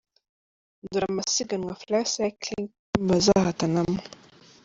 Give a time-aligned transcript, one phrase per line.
[0.89, 3.99] Dore amasiganwa Flyv Cycling Team bazahatanamo:.